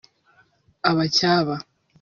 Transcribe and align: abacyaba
abacyaba 0.89 1.55